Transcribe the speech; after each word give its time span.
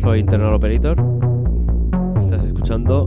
Soy 0.00 0.20
Internal 0.20 0.54
Operator. 0.54 0.96
Estás 2.22 2.42
escuchando 2.46 3.06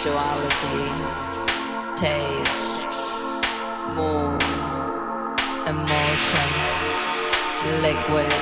sexuality, 0.00 0.88
taste, 1.94 2.88
mood, 3.94 4.42
emotions, 5.68 6.72
liquid, 7.82 8.32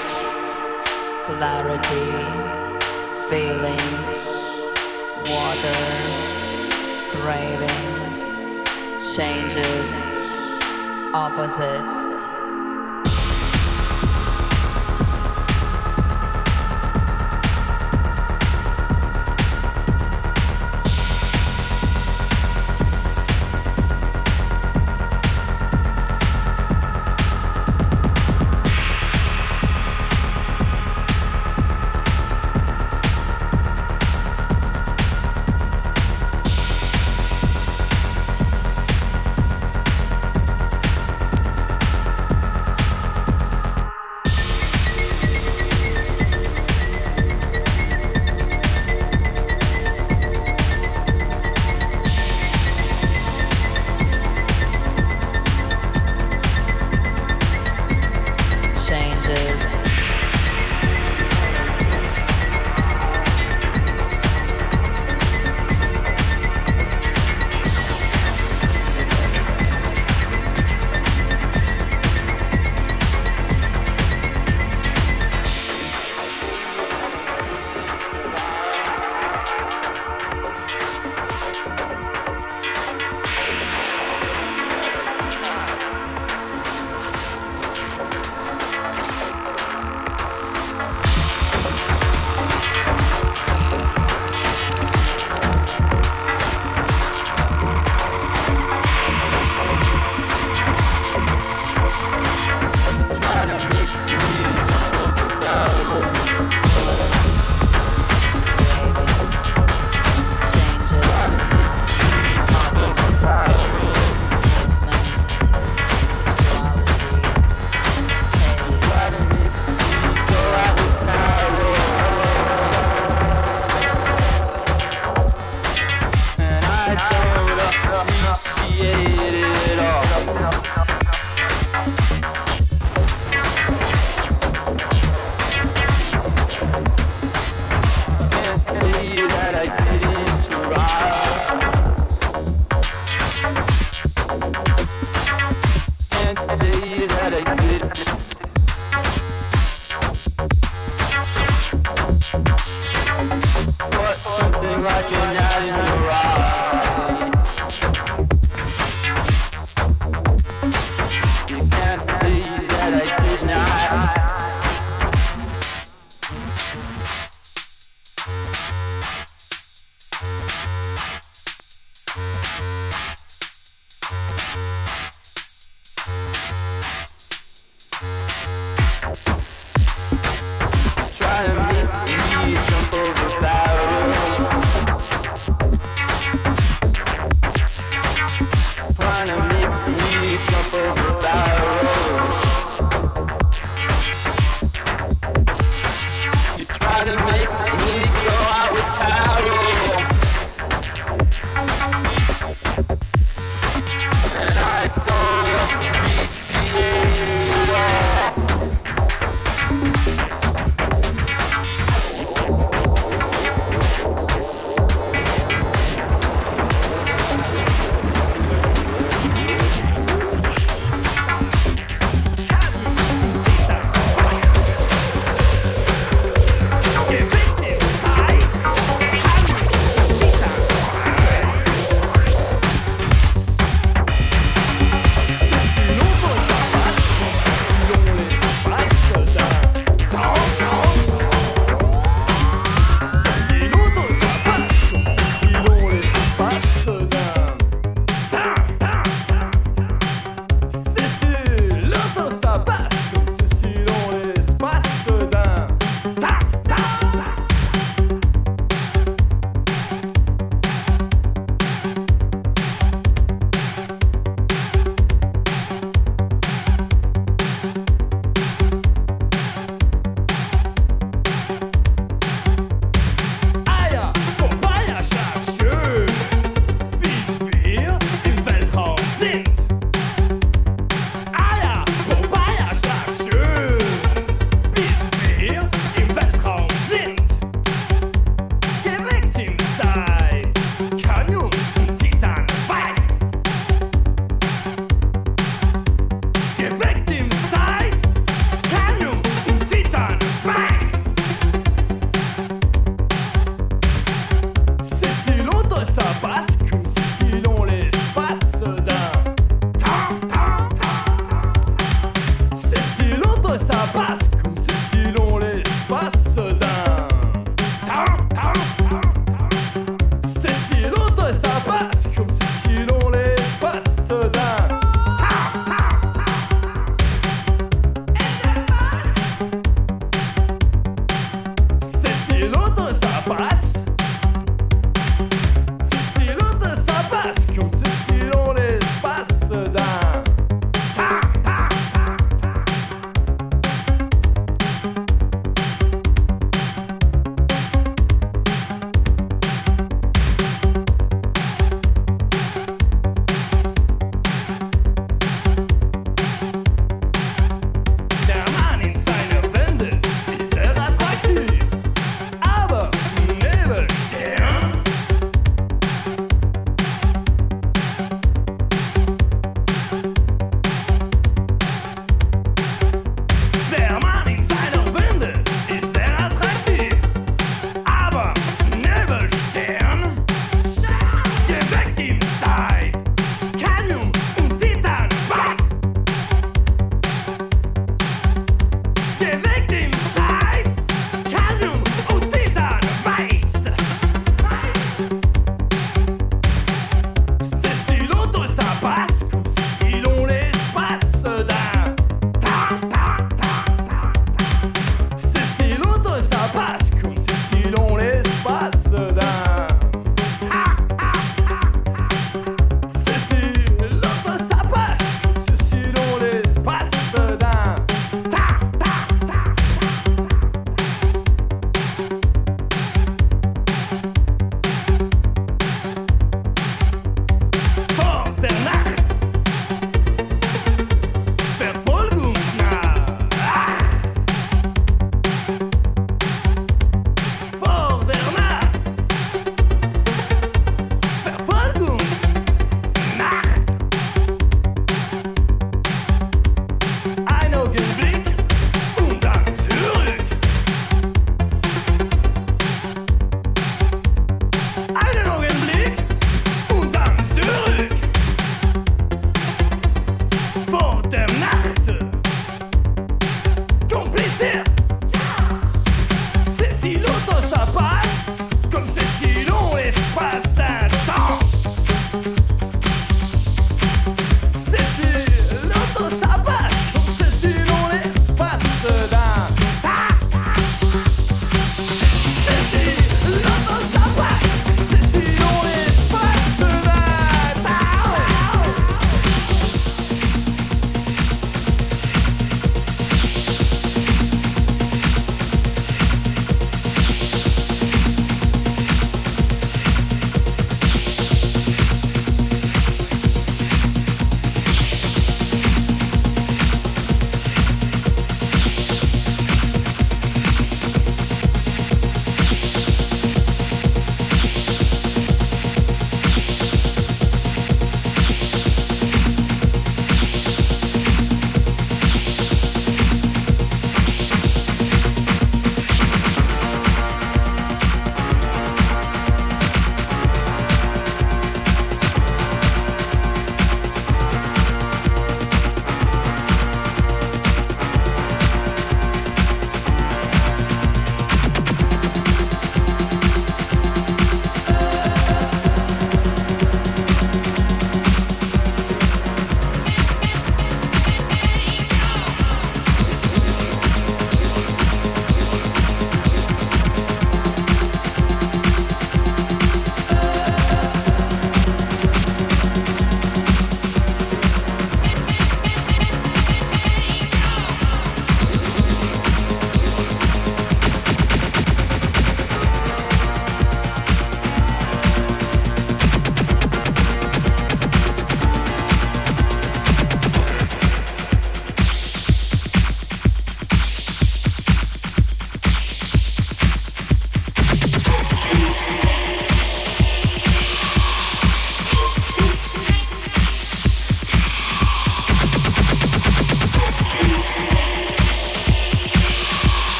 clarity, 1.27 2.13
feelings, 3.29 4.19
water, 5.27 5.83
craving, 7.11 7.83
changes, 9.17 9.91
opposites. 11.13 12.08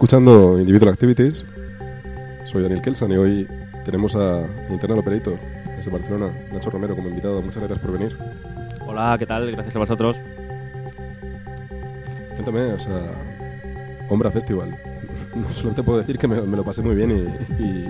Escuchando 0.00 0.58
Individual 0.58 0.94
Activities. 0.94 1.44
Soy 2.46 2.62
Daniel 2.62 2.80
Kelsan 2.80 3.12
y 3.12 3.16
hoy 3.18 3.46
tenemos 3.84 4.16
a 4.16 4.40
Internal 4.70 5.00
Operator 5.00 5.34
desde 5.76 5.90
Barcelona, 5.90 6.30
Nacho 6.50 6.70
Romero, 6.70 6.96
como 6.96 7.10
invitado. 7.10 7.42
Muchas 7.42 7.58
gracias 7.62 7.80
por 7.80 7.92
venir. 7.92 8.16
Hola, 8.86 9.16
¿qué 9.18 9.26
tal? 9.26 9.50
Gracias 9.52 9.76
a 9.76 9.78
vosotros. 9.78 10.22
Cuéntame, 12.34 12.72
o 12.72 12.78
sea, 12.78 12.98
Ombra 14.08 14.30
Festival. 14.30 14.74
No 15.34 15.52
solo 15.52 15.74
te 15.74 15.82
puedo 15.82 15.98
decir 15.98 16.16
que 16.16 16.26
me, 16.26 16.40
me 16.40 16.56
lo 16.56 16.64
pasé 16.64 16.80
muy 16.80 16.94
bien 16.94 17.10
y, 17.10 17.62
y 17.62 17.84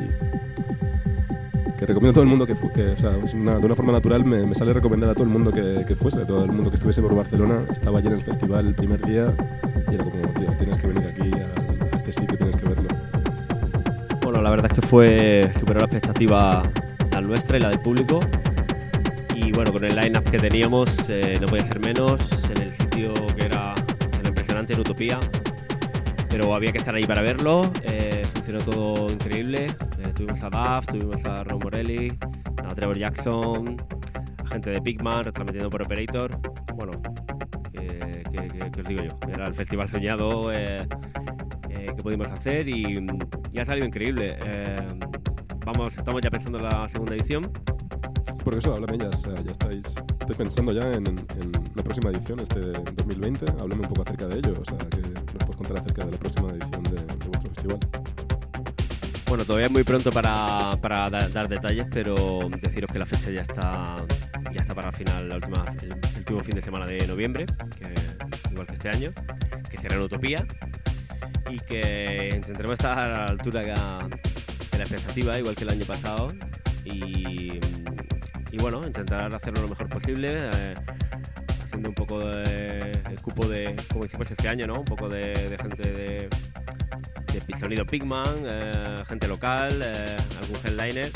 que 1.78 1.86
recomiendo 1.86 2.10
a 2.10 2.14
todo 2.14 2.24
el 2.24 2.28
mundo 2.28 2.44
que, 2.44 2.54
que 2.74 2.88
o 2.88 2.96
sea, 2.96 3.12
una- 3.34 3.58
de 3.58 3.66
una 3.66 3.76
forma 3.76 3.92
natural 3.92 4.24
me, 4.24 4.44
me 4.44 4.54
sale 4.56 4.72
recomendar 4.74 5.10
a 5.10 5.14
todo 5.14 5.22
el 5.24 5.30
mundo 5.30 5.52
que, 5.52 5.84
que 5.86 5.94
fuese, 5.94 6.24
todo 6.26 6.44
el 6.44 6.50
mundo 6.50 6.70
que 6.70 6.74
estuviese 6.74 7.00
por 7.00 7.14
Barcelona. 7.14 7.62
Estaba 7.70 8.00
allí 8.00 8.08
en 8.08 8.14
el 8.14 8.22
festival 8.22 8.66
el 8.66 8.74
primer 8.74 9.00
día 9.06 9.32
y 9.90 9.94
era 9.94 10.02
como, 10.04 10.16
tío, 10.38 10.52
tienes 10.58 10.76
que 10.76 10.86
venir 10.88 11.06
aquí 11.06 11.30
a, 11.32 11.59
a 12.10 12.22
este 12.22 12.22
sitio, 12.22 12.36
tienes 12.38 12.56
que 12.56 12.68
verlo. 12.68 12.88
Bueno, 14.22 14.42
la 14.42 14.50
verdad 14.50 14.70
es 14.72 14.78
que 14.80 14.86
fue 14.86 15.50
superó 15.58 15.80
la 15.80 15.86
expectativa 15.86 16.62
la 17.12 17.20
nuestra 17.20 17.56
y 17.56 17.60
la 17.60 17.68
del 17.70 17.80
público. 17.80 18.20
Y 19.34 19.52
bueno, 19.52 19.72
con 19.72 19.84
el 19.84 19.96
line-up 19.96 20.24
que 20.30 20.36
teníamos 20.38 21.08
eh, 21.08 21.38
no 21.40 21.46
podía 21.46 21.64
ser 21.64 21.80
menos 21.80 22.12
en 22.54 22.62
el 22.62 22.72
sitio 22.72 23.12
que 23.36 23.46
era 23.46 23.74
impresionante, 24.26 24.74
en 24.74 24.80
Utopía. 24.80 25.18
Pero 26.28 26.54
había 26.54 26.70
que 26.72 26.78
estar 26.78 26.94
ahí 26.94 27.04
para 27.04 27.22
verlo. 27.22 27.62
eh, 27.84 28.22
funcionó 28.34 28.58
todo 28.60 29.06
increíble. 29.12 29.66
Eh, 29.98 30.12
tuvimos 30.14 30.42
a 30.44 30.50
Duff, 30.50 30.86
tuvimos 30.86 31.24
a 31.24 31.42
Ron 31.44 31.58
Morelli, 31.62 32.08
a 32.64 32.68
Trevor 32.74 32.98
Jackson, 32.98 33.76
a 34.44 34.48
gente 34.48 34.70
de 34.70 34.80
Pigman 34.80 35.24
retransmitiendo 35.24 35.70
por 35.70 35.82
Operator. 35.82 36.30
Bueno, 36.76 36.92
que, 37.72 37.86
que- 38.30 38.46
que- 38.46 38.70
que 38.70 38.80
os 38.82 38.88
digo 38.88 39.02
yo, 39.02 39.18
era 39.32 39.46
el 39.46 39.54
festival 39.54 39.88
soñado 39.88 40.52
eh, 40.52 40.86
que 42.00 42.04
pudimos 42.04 42.28
hacer 42.30 42.66
y, 42.68 42.96
y 43.52 43.58
ha 43.58 43.64
salido 43.64 43.86
increíble. 43.86 44.38
Eh, 44.46 44.76
vamos, 45.66 45.96
estamos 45.96 46.20
ya 46.22 46.30
pensando 46.30 46.58
en 46.58 46.64
la 46.64 46.88
segunda 46.88 47.14
edición. 47.14 47.50
Porque 48.42 48.58
eso, 48.58 48.72
háblame 48.72 48.96
ya, 48.96 49.10
ya 49.10 49.52
estáis, 49.52 49.84
estáis 50.18 50.36
pensando 50.38 50.72
ya 50.72 50.80
en, 50.92 51.06
en 51.08 51.52
la 51.74 51.82
próxima 51.82 52.10
edición, 52.10 52.40
este 52.40 52.60
2020. 52.60 53.44
Háblame 53.60 53.82
un 53.82 53.88
poco 53.88 54.02
acerca 54.02 54.26
de 54.28 54.38
ello, 54.38 54.54
o 54.58 54.64
sea, 54.64 54.78
que 54.78 55.00
nos 55.00 55.44
puedes 55.44 55.56
contar 55.56 55.76
acerca 55.78 56.04
de 56.06 56.12
la 56.12 56.18
próxima 56.18 56.48
edición 56.48 56.82
de, 56.84 56.90
de 56.92 57.28
vuestro 57.28 57.50
festival. 57.54 57.78
Bueno, 59.28 59.44
todavía 59.44 59.66
es 59.66 59.72
muy 59.72 59.84
pronto 59.84 60.10
para, 60.10 60.70
para 60.80 61.08
da- 61.10 61.28
dar 61.28 61.48
detalles, 61.48 61.86
pero 61.92 62.14
deciros 62.62 62.90
que 62.90 62.98
la 62.98 63.06
fecha 63.06 63.30
ya 63.30 63.42
está 63.42 63.96
ya 64.52 64.62
está 64.62 64.74
para 64.74 64.88
el 64.88 64.96
final, 64.96 65.28
la 65.28 65.36
última, 65.36 65.64
el, 65.82 65.94
último 66.18 66.40
fin 66.40 66.54
de 66.56 66.62
semana 66.62 66.86
de 66.86 67.06
noviembre, 67.06 67.46
que 67.78 67.94
igual 68.50 68.66
que 68.66 68.72
este 68.74 68.88
año, 68.88 69.10
que 69.70 69.78
será 69.78 69.94
una 69.96 70.06
utopía 70.06 70.44
y 71.50 71.58
que 71.58 72.30
intentaremos 72.34 72.74
estar 72.74 72.98
a 72.98 73.08
la 73.08 73.24
altura 73.24 73.62
que, 73.62 73.74
que 74.70 74.78
la 74.78 74.84
expectativa, 74.84 75.38
igual 75.38 75.54
que 75.54 75.64
el 75.64 75.70
año 75.70 75.84
pasado. 75.84 76.28
Y, 76.84 77.58
bueno, 78.58 78.82
intentar 78.84 79.34
hacerlo 79.34 79.62
lo 79.62 79.68
mejor 79.68 79.88
posible, 79.88 80.38
eh, 80.38 80.74
haciendo 81.64 81.88
un 81.90 81.94
poco 81.94 82.18
de, 82.18 82.92
el 83.10 83.22
cupo 83.22 83.46
de, 83.46 83.76
como 83.90 84.04
hicimos 84.04 84.30
este 84.30 84.48
año, 84.48 84.66
¿no? 84.66 84.80
Un 84.80 84.84
poco 84.84 85.08
de, 85.08 85.56
gente 85.60 85.90
de, 85.90 86.28
sonido 87.58 87.84
Pigman, 87.84 88.46
eh, 88.46 88.96
gente 89.06 89.28
local, 89.28 89.80
eh, 89.82 90.16
algún 90.40 90.56
headliner 90.64 91.10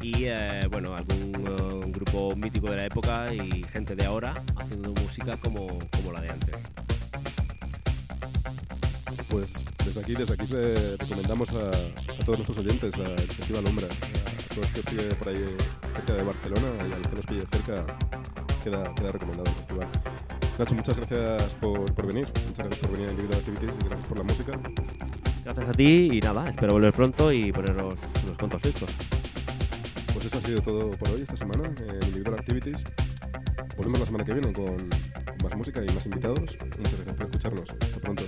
y 0.00 0.26
bueno, 0.68 0.96
algún 0.96 1.92
grupo 1.92 2.34
mítico 2.34 2.68
de 2.70 2.76
la 2.76 2.86
época 2.86 3.32
y 3.32 3.62
gente 3.72 3.94
de 3.94 4.04
ahora 4.04 4.34
haciendo 4.56 4.90
música 4.90 5.36
como, 5.36 5.68
como 5.90 6.10
la 6.12 6.20
de 6.20 6.30
antes. 6.30 6.56
Pues 9.32 9.54
desde 9.82 10.00
aquí, 10.00 10.14
desde 10.14 10.34
aquí 10.34 10.46
le 10.52 10.96
recomendamos 10.98 11.48
a, 11.54 11.70
a 11.70 12.24
todos 12.26 12.40
nuestros 12.40 12.58
oyentes 12.58 12.94
al 12.96 13.18
Festival 13.18 13.64
Ombra, 13.64 13.86
a 13.86 14.54
todos 14.54 14.58
los 14.58 14.70
que 14.72 14.90
pille 14.90 15.14
por 15.14 15.28
ahí 15.30 15.56
cerca 15.94 16.12
de 16.12 16.22
Barcelona 16.22 16.68
y 16.86 16.92
a 16.92 16.98
los 16.98 17.08
que 17.08 17.16
nos 17.16 17.26
pille 17.26 17.44
cerca, 17.50 17.86
queda, 18.62 18.94
queda 18.94 19.08
recomendado 19.08 19.48
el 19.48 19.54
festival. 19.56 19.88
Nacho, 20.58 20.74
muchas 20.74 20.96
gracias 20.96 21.54
por, 21.54 21.94
por 21.94 22.06
venir, 22.08 22.28
muchas 22.46 22.66
gracias 22.66 22.78
por 22.80 22.90
venir 22.92 23.08
a 23.08 23.12
Individual 23.12 23.38
Activities 23.38 23.72
y 23.80 23.84
gracias 23.88 24.08
por 24.10 24.18
la 24.18 24.24
música. 24.24 24.60
Gracias 25.44 25.66
a 25.66 25.72
ti 25.72 26.08
y 26.12 26.20
nada, 26.20 26.50
espero 26.50 26.74
volver 26.74 26.92
pronto 26.92 27.32
y 27.32 27.52
poneros 27.52 27.94
unos 28.24 28.36
cuantos 28.38 28.60
discos. 28.60 28.90
Pues 30.12 30.26
esto 30.26 30.36
ha 30.36 30.40
sido 30.42 30.60
todo 30.60 30.90
por 30.90 31.08
hoy, 31.08 31.22
esta 31.22 31.38
semana, 31.38 31.64
en 31.68 32.06
Individual 32.06 32.38
Activities. 32.38 32.84
Volvemos 33.78 34.00
la 34.00 34.06
semana 34.06 34.24
que 34.26 34.34
viene 34.34 34.52
con 34.52 34.76
más 35.42 35.56
música 35.56 35.82
y 35.82 35.90
más 35.94 36.04
invitados. 36.04 36.38
Muchas 36.38 36.96
gracias 36.96 37.14
por 37.14 37.24
escucharnos. 37.24 37.70
Hasta 37.80 37.98
pronto. 37.98 38.24